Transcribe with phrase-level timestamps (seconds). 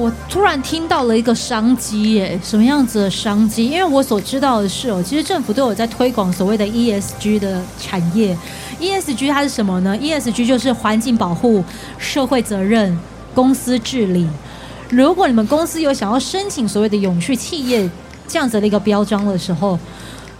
[0.00, 3.66] 我突然听到了一个商机耶，什么样子的商机？
[3.66, 8.34] 因为我所知道的是哦，其实政府都有在推广所谓的 ESG 的产业。
[8.80, 11.62] ESG 它是什么呢？ESG 就是环境保护、
[11.98, 12.98] 社会责任、
[13.34, 14.26] 公司治理。
[14.88, 17.88] 如果你们公司有想要申请所谓的永续企业
[18.26, 19.78] 这样子的一个标章的时候，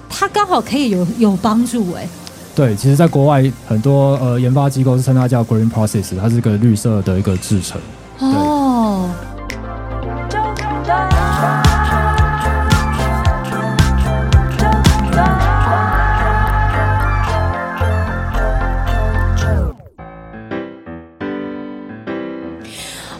[0.08, 2.08] 它刚好可以有有帮助哎。
[2.54, 7.78] 对，其实，在国外很多呃研发机构是称它叫 Green Process，它是一个绿色的一个制程。
[8.20, 8.49] 哦。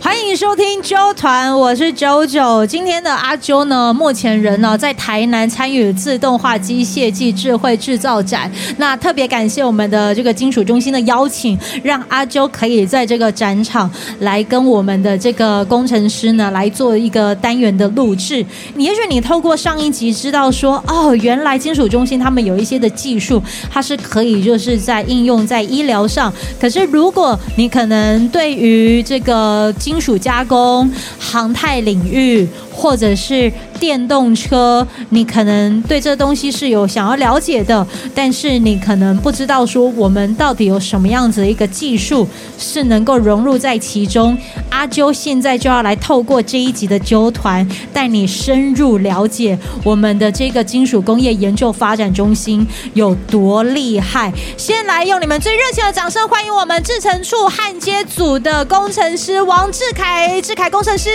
[0.02, 2.64] 欢迎收听周团，我是九九。
[2.64, 8.50] 今天的阿啾呢，目前人呢在台南参与自动化机械暨智慧制造展。
[8.78, 18.44] 那特别感谢我们的这个金属中心的邀请，让阿啾可以在这个展场来跟我们的这个工程师呢来做一个单元的录制。
[18.75, 26.32] 你也许你透过上一集知道说，哦，原来金属中心他们有一些的技术，它是可以就是在应用在医疗上。
[26.58, 30.88] 可是如果你可能对于这个金属加工、
[31.19, 32.46] 航太领域，
[32.81, 42.27] 或者是电动车，你可能对这东西是有想要了解的，但是你可能不知道说我们到底有什么样子的一个技术
[42.59, 44.34] 是能够融入在其中。
[44.70, 54.33] 阿啾现在就要来透过这一集的啾团，带你深入了解我们的这个金属工业研究发展中心有多厉害。
[54.56, 61.11] 先来用你们最热情的掌声欢迎我们制程处焊接组的工程师王志凯，志凯工程师。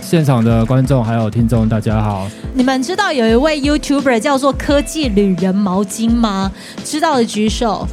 [0.00, 2.28] 现场的观众还有听众，大家好。
[2.54, 6.52] 你们知道有一位 YouTuber 叫做科技旅人毛巾吗？
[6.84, 7.86] 知道的举手。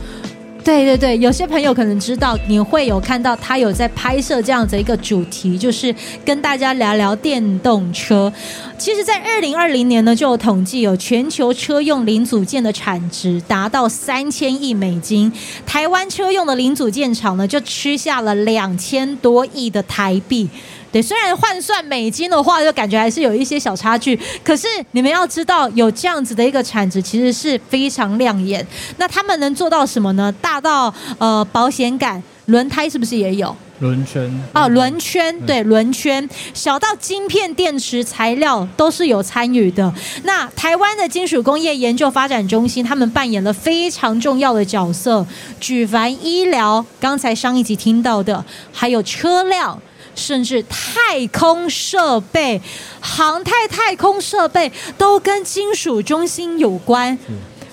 [0.64, 8.32] 对对对，有些朋友可能知道，你会有看到他有在拍摄这样子一个主题，就是跟大家聊聊电动车。
[8.78, 15.34] 其实，在二零二零年呢，就有统计，有全球车用零组件的产值达到三千亿美金，
[15.66, 20.48] 台湾车用的零组件厂呢，就吃下了两千多亿的台币。
[20.92, 24.20] 对，虽然换算美金的话，就感觉还是有一些小差距。
[24.44, 28.66] 可是你们要知道，有这样子的一个产值，其实是非常亮眼。
[28.98, 30.34] 那他们能做到什么呢？
[30.42, 33.56] 大到呃保险杆、轮胎是不是也有？
[33.80, 39.92] 轮圈哦，轮圈对轮圈，小到晶片、电池材料都是有参与的。
[40.22, 45.26] 那台湾的金属工业研究发展中心，他们扮演了非常重要的角色。
[45.60, 49.82] 举凡医疗，刚才上一集听到的，还有车辆。
[50.16, 52.62] 甚至太空设备、
[53.00, 57.18] 航太太空设备都跟金属中心有关，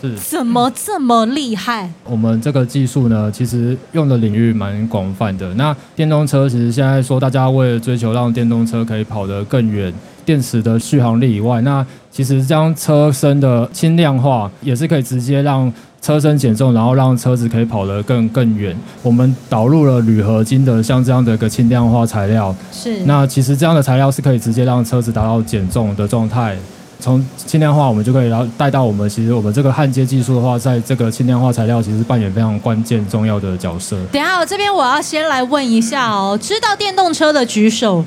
[0.00, 1.90] 是，怎么这么厉害？
[2.04, 5.52] 我们这个技术呢，其实用的领域蛮广泛的。
[5.54, 9.92] 那电动车其实现在说，大家为了追求让电动车可以跑得更远，
[10.28, 15.72] 电池的续航力以外，那其实将车身的轻量化也是可以直接让。
[16.00, 18.74] 车身减重，然后让车子可以跑得更更远。
[19.02, 22.54] 我们导入了铝合金的像这样的一个轻量化材料。
[22.70, 23.00] 是。
[23.04, 26.56] 那其实这样的材料是可以直接让车子达到减重的状态。
[27.00, 33.96] 从轻量化，我们就可以然后带到我们其实我们这个焊接技术的话，在这个轻量化材料其实扮演非常关键重要的角色。
[34.12, 38.04] 等一下，我这边我要先来问一下哦，知道电动车的举手，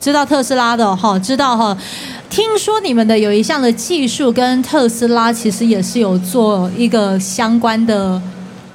[0.00, 1.76] 知道特斯拉的哈，知道哈。
[2.28, 8.20] 听说你们的有一项的技术跟特斯拉其实也是有做一个相关的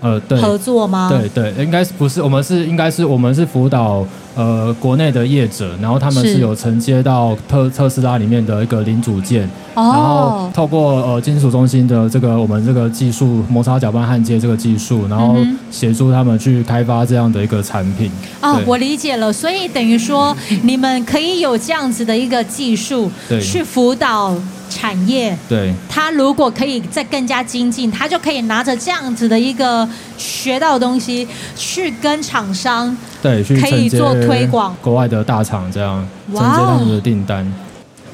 [0.01, 1.09] 呃合作吗？
[1.09, 2.21] 对对，应该是不是？
[2.21, 4.05] 我们是应该是我们是辅导。
[4.33, 15.35] 呃，国内的业者，然后他们是有承接到特特斯拉里面的一个零组件，然后透过呃金属中心的这个我们这个技术摩擦搅拌焊接这个技术，然后
[15.69, 18.09] 协助他们去开发这样的一个产品。
[18.41, 23.11] 哦，我理解了，所以等于说你们可以有这样子的一个技术
[23.41, 24.33] 去辅导。
[24.73, 29.85] 产业，对，他如果可以再更加精进，他就可以拿着这样子的一个
[30.17, 31.27] 学到的东西，
[31.57, 37.45] 去跟厂商对，去可以做推广，国外的大厂这样承接他们的订单。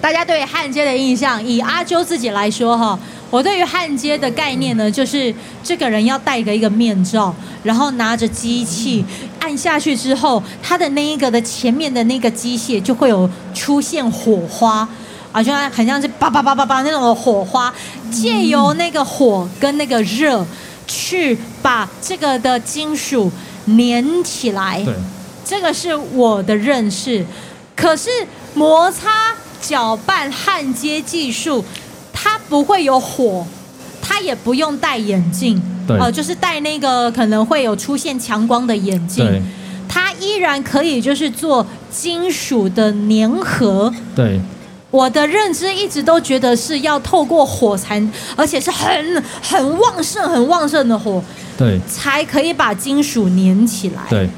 [0.02, 2.98] 大家对焊接的印象，以阿啾自己来说哈，
[3.30, 5.34] 我对于焊接的概念呢，就是
[5.64, 7.34] 这个人要戴个一个面罩，
[7.64, 9.04] 然后拿着机器
[9.40, 14.88] 按下去之后，他的那一个的前面的那个机械就会有出现火花。
[15.30, 17.72] 好像很像是叭叭叭叭叭那种的火花，
[18.10, 20.44] 借由那个火跟那个热，
[20.88, 23.32] 去把这个的金属
[23.68, 24.82] 粘起来。
[24.84, 24.94] 对，
[25.46, 27.26] 这个是我的认识。
[27.76, 28.10] 可是
[28.54, 31.64] 摩擦搅拌焊接技术，
[32.12, 33.46] 它不会有火，
[34.02, 35.62] 它也不用戴眼镜。
[35.88, 39.44] 对，呃，就是戴那个可能会有出现强光的眼镜。
[39.88, 43.94] 它依然可以就是做金属的粘合。
[44.16, 44.40] 对。
[44.90, 48.02] 我的认知一直都觉得是要透过火才，
[48.36, 51.22] 而且是很很旺盛、很旺盛的火，
[51.58, 54.04] 对，才可以把金属粘起来。
[54.10, 54.30] 对。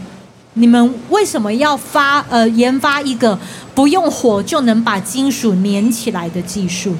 [0.55, 3.37] 你们为什么要发呃研发一个
[3.73, 6.93] 不用火就能把金属粘起来的技术？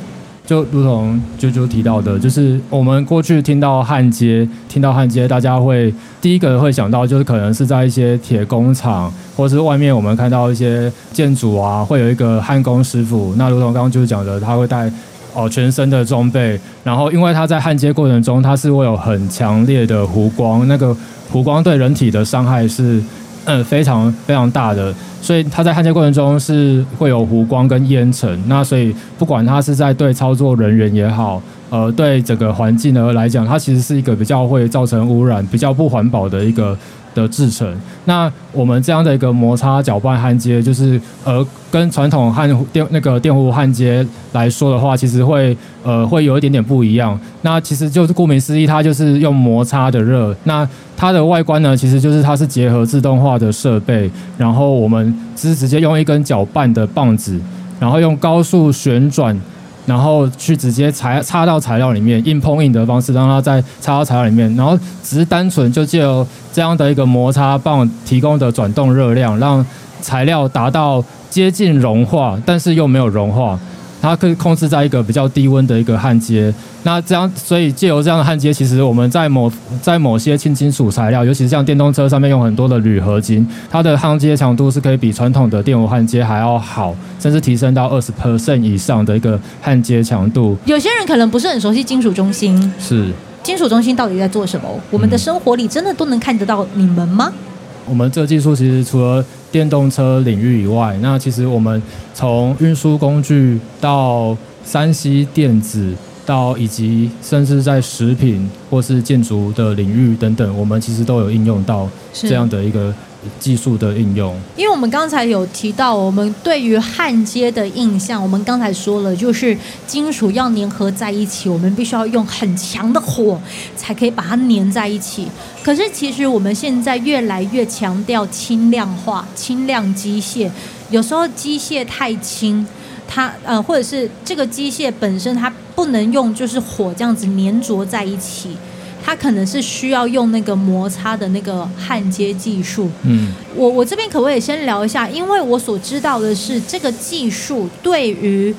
[0.50, 13.36] 就如同啾啾提到的，就是我们过去听到焊接，听到焊接，大家会第一个会想到就是可能是在一些铁工厂，或是外面我们看到一些建筑啊，会有一个焊工师傅。
[13.38, 14.92] 那如同刚刚就是讲的，他会带
[15.36, 20.98] 哦全身的装备，然后因为他在焊接过程中，他是会有很强烈的弧光，那个
[21.32, 23.00] 弧光对人体的伤害是。
[23.46, 28.40] 嗯，非常非常大的，所以它在焊接过程中是会有弧光跟烟尘。
[28.48, 36.78] 那所以不管它是在对操作人员也好，呃，对整个环境呢来讲，它其实是一个比较会造成污染、比较不环保的一个。
[37.14, 37.68] 的制成，
[38.06, 47.20] 那我们这样的一个摩擦搅拌焊接，就是呃，跟传统焊电那个电弧焊接来说的话，其实会呃会有一点点不一样。
[47.42, 50.36] 那其实就是顾名思义，它就是用摩擦的热。
[50.44, 57.40] 那它的外观呢，其实就是它是结合自动化的设备，然后我们是直接用一根搅拌的棒子，
[57.80, 59.40] 然后用高速旋转。
[59.90, 69.66] 然后去直接材插到材料里面，硬碰硬的方式让它再插到材料里面，然后只是单纯就借由这样的一个摩擦棒提供的转动热量，让
[70.00, 73.60] 材料达到接近融化，但是又没有融化。
[74.02, 76.54] 它可以控制在一个比较低温的一个焊接，
[76.84, 79.52] 那这样，所以借由这样的焊接，其实我们在某
[79.82, 90.58] 在某些轻金属材料，尤其是像电动车上面用很多的铝合金，它的焊接强度是可以比传统的电弧焊接还要好，甚至提升到二十 percent 以上的一个焊接强度。
[90.66, 93.12] 有些人可能不是很熟悉金属中心，是
[93.44, 94.68] 金属中心到底在做什么？
[94.90, 97.32] 我们的生活里真的都能看得到你们吗？
[97.32, 97.40] 嗯、
[97.88, 101.82] 我们这个技术其实除了电动车领域以外，那其实我们
[102.14, 105.94] 从运输工具到 3C 电子，
[106.30, 112.94] 到以及甚至在食品或是建筑的领域等等，我们其实都有应用到这样的一个。
[113.38, 123.38] 技术的应用，因为我们刚才有提到，我们对于焊接的印象，我们刚才说了，就是金属要粘合在一起，我们必须要用很强的火
[123.76, 125.28] 才可以把它粘在一起。
[125.62, 130.50] 可是其实我们现在越来越强调轻量化、轻量机械，
[130.90, 132.66] 有时候机械太轻，
[133.12, 138.56] 它呃，或者是这个机械本身它不能用就是火这样子粘着在一起。
[139.02, 142.92] 它可能是需要用那个摩擦的那个焊接技术。
[143.04, 145.10] 嗯，我我这边可不可以先聊一下？
[145.10, 148.54] 因为我所知道的是，这个技术对于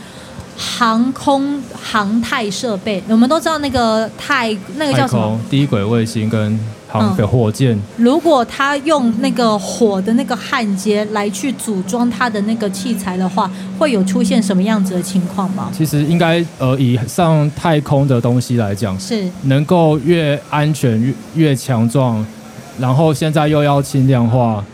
[0.56, 5.38] 航空航太设备，我们都知道那个太那个叫什么？
[5.48, 6.58] 低轨卫星跟。
[6.90, 15.70] 航的火箭，嗯，如果他用那个火的那个焊接来去组装它的那个器材的话，会有出现什么样子的情况吗？
[15.72, 22.24] 其实应该呃，以上太空的东西来讲，是能够越安全越越强壮，
[22.78, 24.64] 然后现在又要轻量化，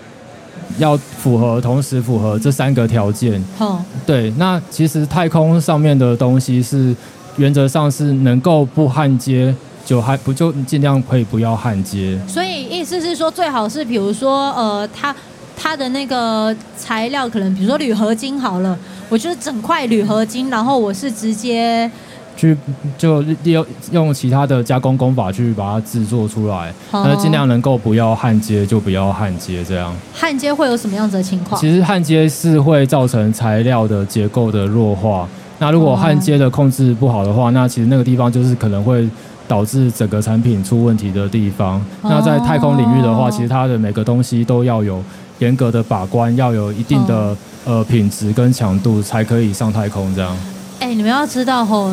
[0.79, 3.43] 要符合同时符合这三个条件。
[3.59, 6.95] 好，对，那其实太空上面的东西是
[7.37, 9.55] 原则上是能够不焊接。
[9.87, 15.15] 就还不就尽量可以不要焊接，所以意思是说最好是比如说呃，它
[15.57, 18.77] 它的那个材料可能比如说铝合金好了，
[19.09, 21.89] 我就是整块铝合金，然后我是直接
[22.37, 22.57] 去
[22.99, 29.95] 就利用用其他的加工工法去把它制作出来，那、哦、尽量能够不要焊接就不要焊接这样。
[30.13, 31.61] 焊接会有什么样子的情况？
[31.61, 35.29] 其实焊接是会造成材料的结构的弱化，
[35.61, 39.09] 那如果焊接的控制不好的话，那其实那个地方就是可能会。
[39.49, 41.85] 导致整个产品出问题的地方。
[42.03, 45.03] 那在太空领域的话，其实它的每个东西都要有
[45.39, 50.37] 严格的把关，要有一定的呃品质跟强度，才可以上太空这样。
[50.81, 51.91] 哎，你们要知道吼，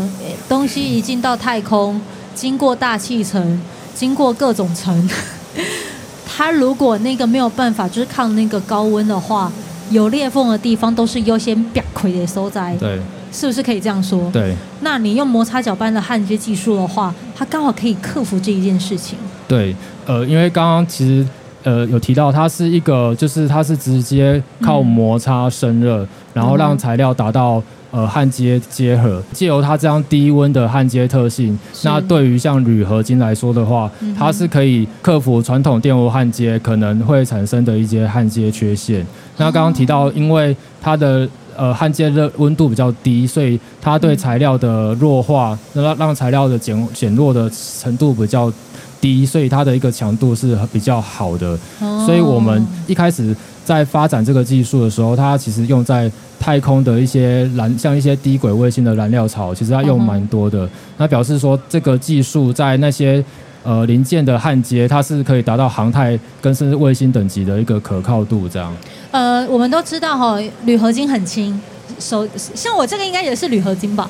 [0.49, 1.99] 东西一进到太空，
[2.35, 3.61] 经过大气层，
[3.93, 5.09] 经过各种层，
[6.27, 9.51] 它如果那个没有办法就是抗那个高温的话，
[9.89, 12.75] 有裂缝的地方都是优先表亏的所在。
[12.77, 12.99] 对。
[13.33, 14.29] 是不是可以这样说？
[14.31, 19.17] 对，那你用摩擦搅拌的焊接技术的话，它刚好可以克服这一件事情。
[19.47, 19.75] 对，
[20.05, 21.27] 呃，因为刚刚其实
[21.63, 39.05] 呃有提到，它是一个就是它是直接靠摩擦生热，嗯、然后让材料达到呃焊接结合，借由它这样低温的焊接特性，那对于像铝合金来说的话，它是可以克服传统电弧焊接可能会产生的一些焊接缺陷。
[39.37, 48.51] 那刚刚提到，因为它的呃，焊接的温度比较低，所以它对材料的弱化，让让材料的减减弱的程度比较
[48.99, 51.57] 低，所以它的一个强度是比较好的。
[52.05, 60.67] 所以我们一开始在发展这个技术的时候，它其实用在太空的一些燃，像一些低轨卫星的燃料槽，其实它用蛮多的。
[60.97, 63.23] 那表示说，这个技术在那些
[63.63, 68.47] 呃零件的焊接，它是可以达到航太跟甚至卫星等级的一个可靠度。
[68.47, 68.73] 这样。
[69.11, 71.59] 呃，我们都知道哈，铝合金很轻，
[71.99, 74.09] 手像我这个应该也是铝合金吧，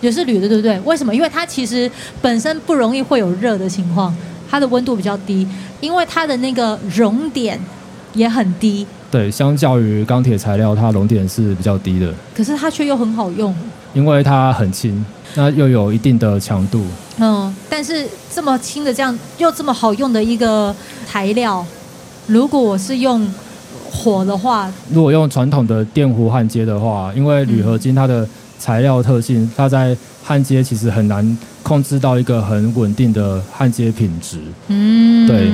[0.00, 0.78] 也是铝的，对不对？
[0.80, 1.14] 为什么？
[1.14, 4.14] 因为它其实本身不容易会有热的情况，
[4.50, 5.46] 它的温度比较低，
[5.80, 7.58] 因为它的那个熔点。
[8.12, 12.12] 也很低，对，相较于钢铁材料，它熔点是比较低的。
[12.34, 13.54] 可是它却又很好用，
[13.92, 15.04] 因为它很轻，
[15.34, 16.84] 那又有一定的强度。
[17.18, 20.74] 嗯，但是这么轻的这样又这么好用的一个
[21.06, 21.64] 材料，
[22.26, 23.26] 如果我是用
[23.90, 28.26] 火的话，如果用传统的电弧焊接的话，因为铝合金它的
[28.58, 34.38] 材料特性，它在焊接其实很难控制到一个很稳定的焊接品质。
[34.68, 35.50] 嗯，对。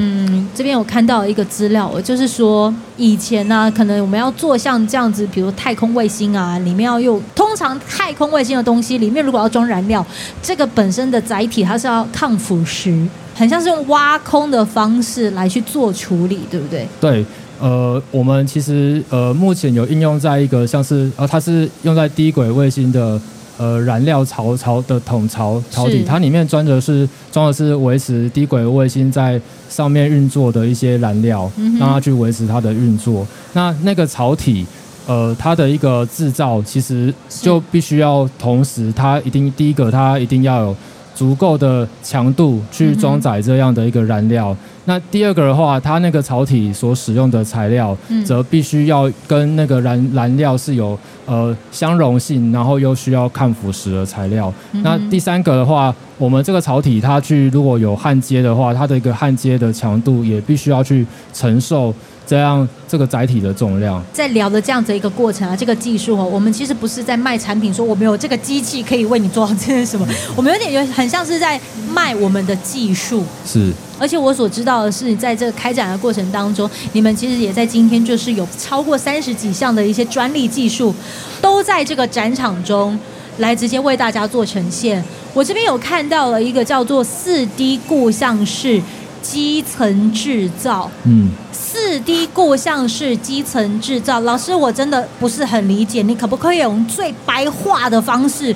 [0.56, 10.04] 这边我看到一个资料，就是说以前呢、可能我们要做像这样子，比如太空卫星啊，里面要用通常太空卫星的东西里面如果要装燃料，
[10.42, 16.88] 这个本身的载体它是要抗腐蚀，很像是用挖空的方式来去做处理，对不对？
[16.98, 17.26] 对，
[17.60, 23.20] 呃，我们其实呃目前有应用在一个像是呃它是用在低轨卫星的。
[23.58, 33.26] 呃，燃料槽槽的桶槽槽体，它里面装的是装的是维持低轨卫星在上面运作的一些燃料，让它去维持它的运作。
[33.54, 34.66] 那那个槽体，
[35.06, 40.76] 呃，它的一个制造其实就必须要同时，它一定第一个它一定要有
[41.16, 44.56] 足够的强度去装载这样的一个燃料。
[44.84, 50.96] 那第二个的话，它那个槽体所使用的材料，则必须要跟那个燃燃料是有。
[51.28, 54.54] 呃，相容性，然后又需要抗腐蚀的材料。
[54.70, 61.92] 嗯、那第三个的话，我们这个槽体它去如果有焊接的话，它的一个焊接的强度也必须要去承受
[62.26, 64.02] 这样这个载体的重量。
[64.12, 71.60] 在聊的这样子一个过程啊，这个技术哦，我们其实不是在卖产品，说我们有这个机器可以为你做好这些什么，我们有点有很像是在
[71.92, 73.24] 卖我们的技术。
[73.46, 73.72] 是。
[73.98, 80.94] 而且我所知道的是，在这个开展的过程当中，你们其实也在今天就是有超过三十几项的一些专利技术，
[81.40, 82.98] 都在这个展场中
[83.38, 85.02] 来直接为大家做呈现。
[85.32, 88.82] 我这边有看到了一个叫做四 D 固像式
[89.26, 98.54] 基层制造，嗯，四 D 固相式基层制造，老师我真的不是很理解，你可不可以用最白话的方式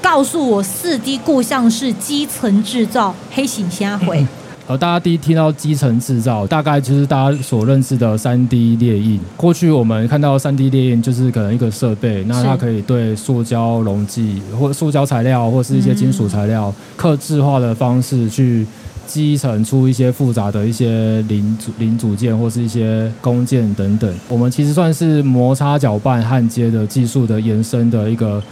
[0.00, 4.20] 告诉我四 D 固相式基层制造黑醒瞎回？
[4.20, 4.28] 嗯。
[4.68, 9.20] 呃，大家第一听到基层制造，大概就是大家所认识的三 D 列印。
[9.36, 18.66] 过去我们看到三 D 列印，就是可能一个设备，那它可以对塑胶溶剂或塑胶材料或是一些金属材料，刻制化的方式去
[19.06, 24.12] 基层出一些复杂的一些零组零组件或是一些工件等等。
[24.28, 28.42] 我们其实算是摩擦搅拌焊接的技术的延伸的一个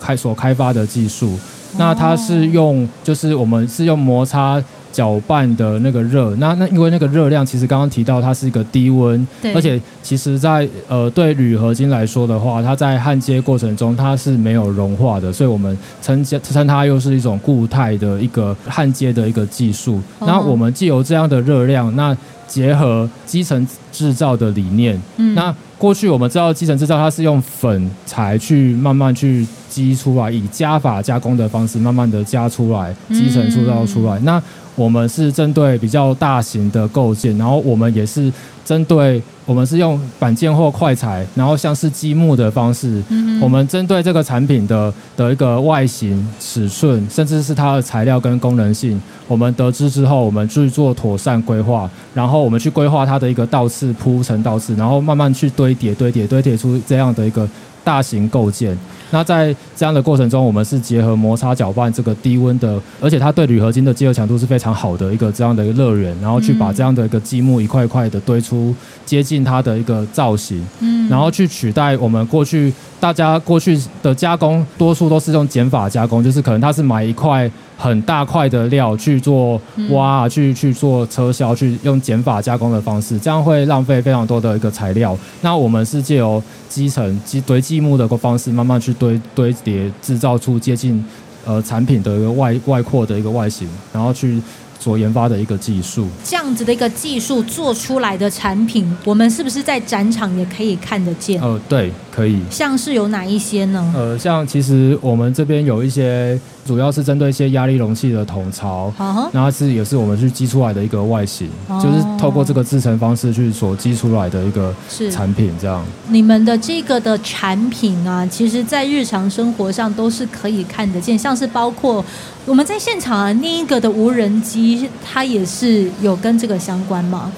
[0.00, 1.38] 开所开发的技术。
[1.76, 4.62] 那它是用，就是我们是用摩擦。
[4.94, 20.00] 搅拌的那个热，那那因为那个热量其实刚刚提到它是一个低温，对，而且其实在呃对铝合金来说的话，它在焊接过程中它是没有融化的，所以我们称称它又是一种固态的一个焊接的一个技术。
[20.20, 34.40] 那我们既有这样的热量，那结合基层制造的理念，嗯，那过去我们知道基层制造它是用粉材去慢慢去积出来，以加法加工的方式慢慢的加出来，基层制造出来，那。
[34.74, 38.32] 我们是针对比较大型的构件，然后我们也是
[38.64, 57.48] 针对我们是用板件或快材，然后像是积木的方式，嗯、我们针对这个产品的的一个外形、尺寸，甚至是它的材料跟功能性，我们得知之后，我们去做妥善规划，然后我们去规划它的一个倒刺铺成倒刺，然后慢慢去堆叠、堆叠、堆叠出这样的一个
[57.84, 58.76] 大型构件。
[59.10, 85.16] 那在这样的过程中，我们是结合摩擦搅拌这个低温的，而且它对铝合金的结合强度是非常好的一个这样的一个热源，然后去把这样的一个积木一块一块的堆出接近它的一个造型，嗯，然后去取代我们过去大家过去的加工，多数都是用减法加工，就是可能它是买一块很大块的料去做挖，啊去去做车销，去用减法加工的方式，这样会浪费非常多的一个材料。
[85.42, 91.04] 那我们是借由基层积堆积木的个方式，慢慢去堆堆叠，制造出接近
[91.44, 94.40] 呃产品的一个外外扩的一个外形，然后去
[94.78, 96.08] 所研发的一个技术。
[96.24, 101.40] 这样子的一个技术做出来的产品，我们是不是在展场也可以看得见？
[101.40, 102.38] 呃，对，可以。
[102.50, 103.92] 像是有哪一些呢？
[103.96, 108.92] 呃，像其实我们这边有一些，主要是针对一些压力容器的桶槽，
[109.32, 114.72] 然后是也是我们去积出来的一个外形，就是透过这个制成方式去所积出来的一个
[115.10, 115.84] 产品，这样。
[116.08, 122.04] 你们的这个的产品啊，其实在日常生活上都是可以看得见，像是包括
[122.46, 127.32] 我们在现场啊，另一个的无人机，它也是有跟这个相关吗？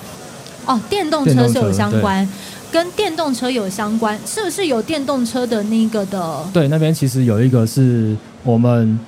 [0.67, 2.29] 哦，电动车是有相关。
[2.77, 6.45] 跟电动车有相关，是不是有电动车的那个的？
[6.53, 8.15] 对，那边其实有一个是
[8.45, 8.99] 我们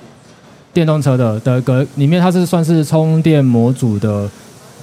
[0.73, 4.27] 电动车的的个里面，它是算是充电模组的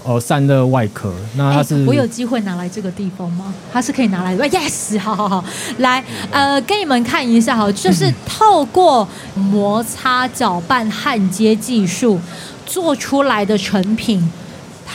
[0.05, 1.13] 呃散热外壳。
[1.35, 3.53] 那它是、欸、我有机会拿来这个地方吗？
[3.73, 4.45] 它是可以拿来的。
[4.45, 5.45] Yes， 好好好，
[5.79, 12.21] 来呃，给你们看一下哈，就是透过摩擦搅拌焊接技术
[12.65, 14.31] 做出来的成品。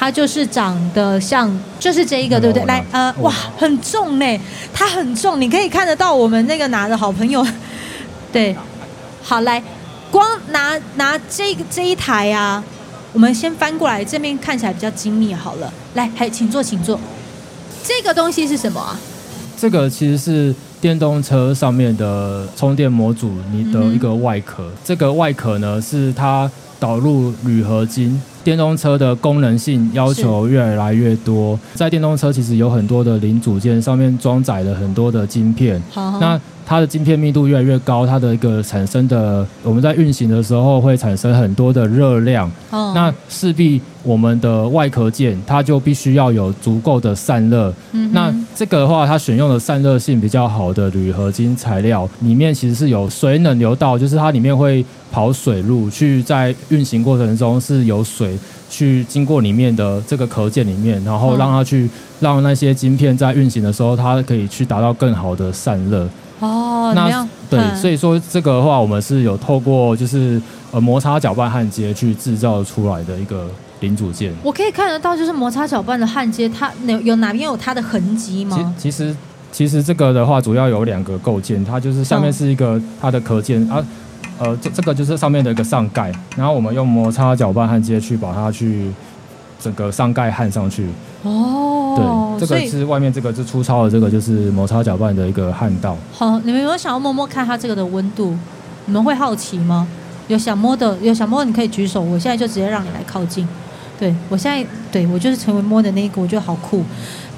[0.02, 1.48] 它就是长得像，
[1.80, 2.66] 就是这一个，对不对？
[2.66, 4.26] 来，呃，哇，很重呢，
[4.74, 7.46] 它很重，你可以看得到我们那个拿的好朋友，
[8.34, 8.56] 对，
[9.22, 9.62] 好来，
[10.10, 12.64] 光拿拿这个这一台啊，
[13.14, 17.00] 我们先翻过来，这边看起来比较精密，好了，来，还请坐，请坐。
[17.84, 19.00] 这个东西是什么啊？
[19.56, 24.64] 这个其实是电动车上面的充电模组，你的一个外壳。
[24.64, 28.20] 嗯、这个外壳呢，是它导入铝合金。
[28.44, 58.31] 电动车的功能性要求越来越多，在电动车其实有很多的零组件上面装载了很多的晶片，那它的晶片密度越来越高，它的一个产生的我们在运行的时候会产生很多的热量，哦、那势必我们的外壳件它就必须要有足够的散热，嗯、那这个的话它选用的散热性比较好的铝合金材料，里面其实是有水冷流道，就是它里面会跑水路去在运行过程中是有水。
[58.72, 61.90] 去经过里面的这个壳件里面，然后让它去
[62.22, 66.08] 让那些晶片在运行的时候，它可以去达到更好的散热。
[66.40, 73.48] 哦，那对，所以说这个的话，我们是有透过就是呃摩擦搅拌焊接去制造出来的一个
[73.82, 74.34] 零组件。
[74.42, 78.74] 我可以看得到，就是摩擦搅拌的焊接，它有有哪边有它的痕迹吗？
[78.78, 79.16] 其实
[79.52, 83.86] 其实这个的话，主要有两个构件，它就是下面是一个它的壳件、嗯、啊。
[84.40, 88.92] 呃，这这个就是上面的一个上盖，然后我们用摩擦搅拌焊接去把它去
[89.60, 90.88] 整个上盖焊上去。
[91.24, 95.96] 哦，对，这个是外面这个是粗糙的，这个就是摩擦搅拌的一个焊道。
[96.12, 98.36] 好，你们有没有想要摸摸看它这个的温度？
[98.88, 99.88] 你们会好奇吗？
[100.28, 103.48] 有想摸的，有想摸的你可以举手，我现在就直接让你来靠近。
[104.00, 106.84] 对，我现在对我就是成为摸的那一个，我觉得好酷。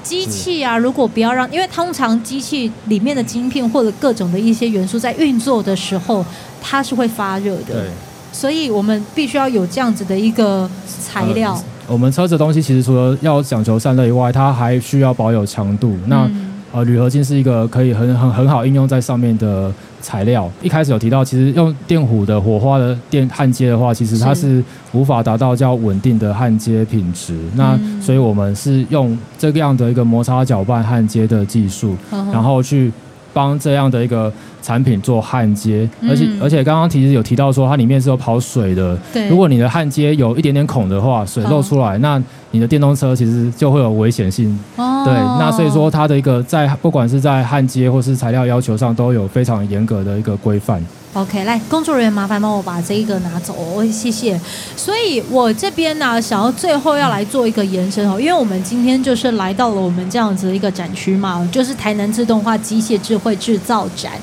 [0.02, 6.24] 机器啊，如果不要让，因为通常机器里面的晶片或者各种的一些元素在运作的时候，
[6.66, 7.74] 它是会发热的。
[7.74, 7.90] 对，
[8.32, 11.52] 所以我们必须要有这样子的一个材料。
[11.52, 15.94] 呃，我们车子的东西其实除了要讲求散热以外，它还需要保有强度。
[16.06, 20.50] 那，嗯呃，铝合金是一个可以很很很好应用在上面的材料。
[20.60, 27.34] 一开始有提到，其实用电弧的火花的电焊接的话，其实它是无法达到较稳定的焊接品质。
[27.34, 32.92] 是那所以我们是用这个样的一个摩擦搅拌焊接的技术，嗯、然后去
[33.34, 35.86] 帮这样的一个产品做焊接。
[36.00, 38.96] 嗯、而且而且刚刚其实有提到说，它里面是有跑水的。
[39.12, 44.58] 对，如果你的焊接有一点点孔的话，水漏出来，嗯、那你的电动车其实就会有危险性。
[44.76, 50.82] 哦对，那所以说它的一个在不管是在焊接或是材料要求上，都有非常严格的一个规范。
[51.14, 54.38] OK，来，工作人员麻烦帮我把这一个拿走，我谢谢。
[54.76, 64.14] 所以我这边呢，想要最后要来做一个延伸哦，因为我们今天就是来到了我们这样子的一个展区嘛，就是台南自动化机械智慧制造展。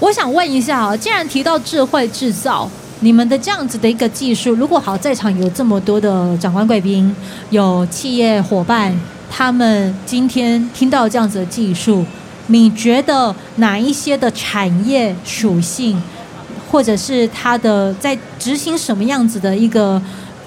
[0.00, 2.68] 我想问一下啊，既然提到智慧制造，
[2.98, 7.14] 你们的这样子的一个技术，如果好在场有这么多的长官贵宾，
[7.50, 8.92] 有企业伙伴。
[9.32, 12.04] 他们今天听到这样子的技术，
[12.50, 16.00] 你觉得哪一些的产业属性，
[16.70, 20.00] 或者是它的在执行什么样子的一个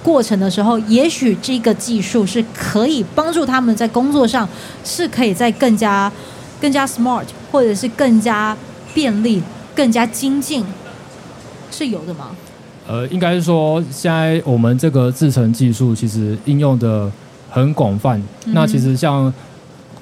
[0.04, 4.48] 过程的时候，也许这个技术是可以帮助他们在工作上
[4.84, 6.12] 是可以在更加
[6.60, 8.56] 更加 smart，或者是更加
[8.94, 9.42] 便利、
[9.74, 10.66] 更加精进，
[11.72, 12.32] 是有的吗？
[12.88, 17.12] 呃，应该是说，现在我们这个制程技术其实应用的。
[17.56, 19.32] 很广泛，那其实像，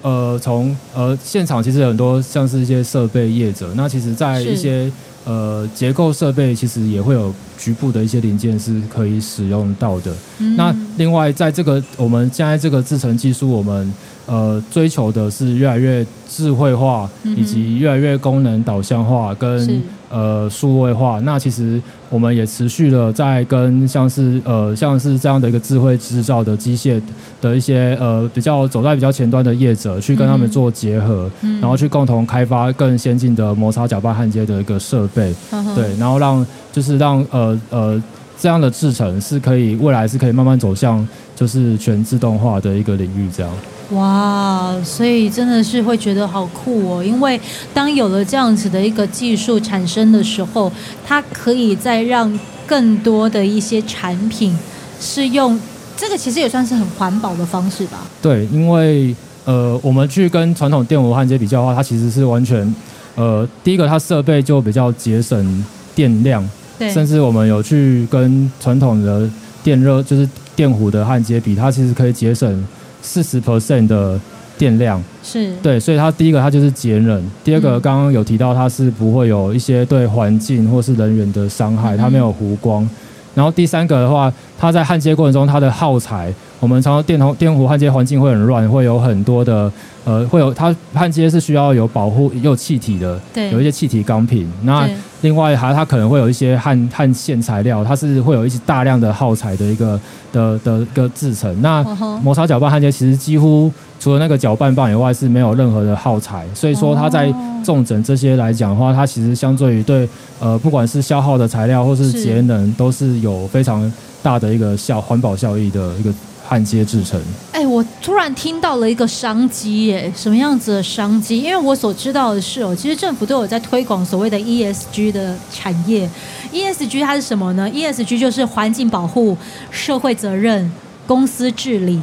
[0.02, 4.92] 呃，从呃现场其实有很多像是一些设备业者，那其实在一些
[5.26, 10.12] 呃结构设备其实也会有局部的一些零件是可以使用到的。
[10.40, 13.94] 嗯、那另外，在这个我们现在这个制程技术，我们
[14.26, 21.20] 呃追求的是越来越智慧化，以及越来越功能导向化跟呃数位化。
[21.20, 27.02] 那其实我们也持续的在跟像是呃像是这样的一个智慧制造的机械
[27.40, 31.30] 的一些呃比较走在比较前端的业者去跟他们做结合，
[31.62, 35.34] 然后去共同开发更先进的摩擦搅拌焊接的一个设备，
[35.76, 38.04] 对，然后让就是让呃呃。
[38.40, 43.54] 这样的制成是可以未来是可以慢慢走向就是全自动化的一个领域，这样。
[43.92, 47.04] 哇，所以真的是会觉得好酷哦！
[47.04, 47.40] 因为
[47.72, 50.72] 当有了这样子的一个技术产生的时候，
[51.06, 54.58] 它可以再让更多的一些产品
[55.00, 55.60] 是用
[55.96, 58.00] 这个，其实也算是很环保的方式吧。
[58.24, 62.76] 对，因为呃，我们去跟传统电弧焊接比较的话，它其实是完全
[63.14, 66.44] 呃，第一个它设备就比较节省电量。
[66.90, 69.30] 甚至我们有去跟传统的
[69.64, 72.66] 电热，就是电弧的焊接比，它其实可以节省
[73.02, 74.20] 四十 percent 的
[74.58, 75.04] 电量。
[75.24, 75.54] 是。
[75.62, 82.88] 对，所以它第一个它就是节能，第二个刚刚有提到它是不会有一些对环境或是人员的伤害，它没有弧光。
[83.34, 89.70] 然后第三个的话，它在焊接过程中它的耗材，我们常常电铜电弧焊接环境会很乱，会有很多的
[90.06, 94.48] 呃，会有它焊接是需要有保护有气体的，对，有一些气体钢品。
[94.62, 94.88] 那
[95.22, 100.00] 另外还它可能会有一些焊焊线材料，它是会有一些大量的耗材的一个
[100.32, 101.60] 的的一个制成。
[101.64, 101.84] 那
[102.24, 107.34] 摩擦搅拌焊接其实几乎除了那个搅拌棒以外是没有任何的耗材，所以说它在
[107.66, 110.08] 重整这些来讲的话，它其实相对于对
[110.40, 116.14] 呃不管是消耗的材料或是节能都是有非常大的一个效环保效益的一个。
[116.52, 117.18] 焊接制成。
[117.54, 121.38] 哎，我突然听到了一个商机耶，什么样子的商机？
[121.40, 126.10] 因为我所知道的是哦，其实政府都有在推广所谓的 ESG 的产业。
[126.52, 129.38] ESG 它是什么呢？ESG 就是环境保护、
[129.70, 130.70] 社会责任、
[131.08, 131.98] 公司治理，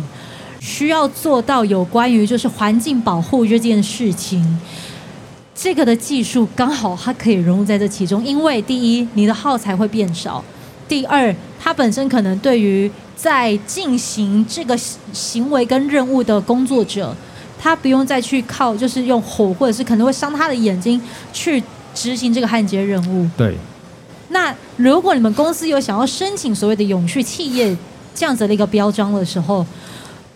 [0.60, 4.58] 需要做到有关于就是环境保护这件事情。
[5.54, 10.42] 这个的技术刚好它可以融入在这其中，因为第一，你的耗材会变少；
[10.88, 14.76] 第二，他本身可能对于在进行这个
[15.12, 17.14] 行为跟任务的工作者，
[17.60, 21.00] 他不用再去靠，就是用火或者是可能会伤他的眼睛
[21.32, 21.62] 去
[21.94, 23.28] 执行这个焊接任务。
[23.36, 23.56] 对。
[24.30, 27.74] 那如果你们公司有想要申请所谓的永续企业
[28.14, 29.64] 这样子的一个标章的时候，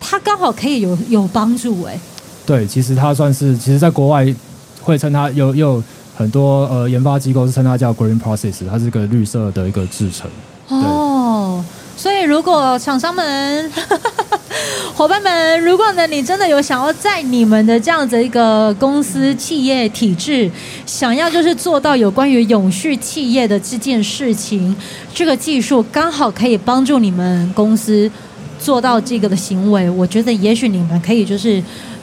[0.00, 1.98] 它刚好可以有有帮助哎。
[2.46, 4.26] 对，其实它算是，其实在国外
[4.80, 5.82] 会称它有有
[6.14, 10.30] 很多呃研发机构是称它叫 Green Process，它是个绿色的一个制成。
[10.68, 11.64] 哦。
[11.94, 13.70] 所以，如果厂商们、
[14.94, 20.50] 伙伴们，如果呢，你真的有想要在你们的这样子一个公司企业体制，
[20.84, 24.74] 想要就是做到有关于永续企业的这件事情，
[25.14, 28.10] 这个技术刚好可以帮助你们公司
[28.58, 31.62] 做到这个的行为，我觉得也许你们可以就是。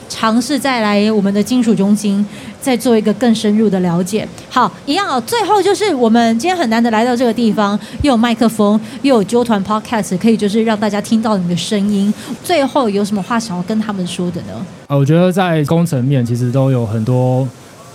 [0.09, 2.25] 尝试再来我们的金属中心，
[2.59, 4.27] 再做一个更深入的了解。
[4.49, 5.21] 好，一样哦。
[5.25, 12.13] 最后就是我们今天很难得来到这个地方，又有麦克风，又有纠团 Podcast，可以就是让大家听到你的声音。
[12.43, 14.65] 最后有什么话想要跟他们说的呢？
[14.87, 17.47] 啊，我觉得在工程面其实都有很多。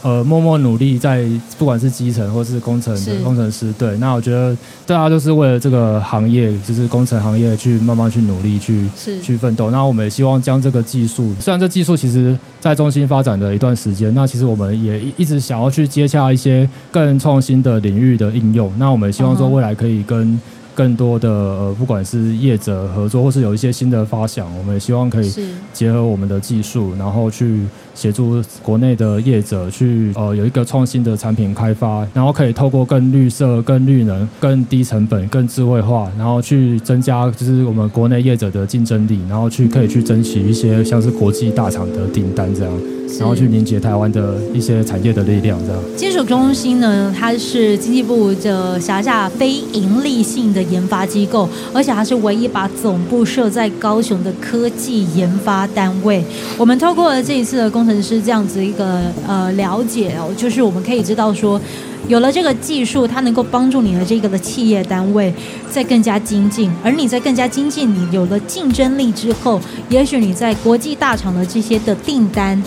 [0.04, 1.26] 呃，默默努力在
[1.58, 8.86] 不管是基层或是工程的工程师，对，那我觉得大家都是为了这个行业，就是工程行业去慢慢去努力去
[9.22, 9.70] 去奋斗。
[9.70, 18.70] 那我们也希望将这个技术，虽然这技术其实在中心发展的一段时间，那其实我们也一直想要去接洽一些更创新的领域的应用。
[18.76, 20.38] 那我们也希望说未来可以跟。
[20.76, 25.32] 更多的呃，不管是业者合作，或是有一些新的发想，我们也希望可以
[25.72, 27.60] 结合我们的技术，然后去
[27.94, 42.72] 协助国内的业者去呃有一个创新的产品开发，然后可以透过更绿色、更绿能、更低成本、更智慧化，然后去增加就是我们国内业者的竞争力，然后去可以去争取一些像是国际大厂的订单这样。
[43.16, 45.80] 然后去凝结台湾的一些产业的力量，这样。
[45.94, 56.24] 金属中心呢，它是经济部的辖下非盈利性的研发机构，而且它是唯一把总部设在高雄的科技研发单位。
[56.58, 61.60] 我们透过了这一次的工程师这样子一个呃了解哦，就是我们可以知道说，
[62.08, 65.32] 有了这个技术，它能够帮助你的这个的企业单位
[65.70, 72.62] 在更加精进，而你在更加精进，你有了竞争力之后，也许你在国际大厂的这些的订单。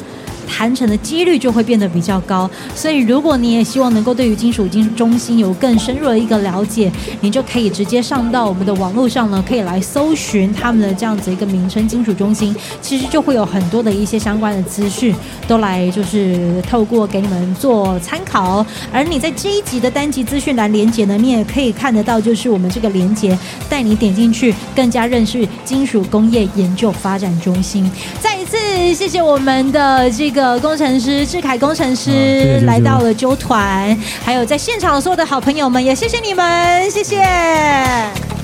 [0.48, 2.50] 谈成的几率就会变得比较高。
[2.74, 15.14] 所以，如果你也希望能够对于金属金中心有更深入的一个了解，你就可以直接上到我们的网络上呢，可以来搜寻他们的这样子一个名称“金属中心”，其实就会有很多的一些相关的资讯
[15.48, 18.66] 都来就是透过给你们做参考。
[18.92, 23.38] 而你在这一集的单集资讯栏连接呢，你也可以看得到，就是我们这个连接
[23.70, 27.90] 带你点进去，更加认识金属工业研究发展中心。
[28.22, 28.58] 再一次
[28.94, 38.37] 谢谢我们的这个工程师志凯工程师来到了纠团，还有在现场所有的好朋友们，也谢谢你们，谢谢。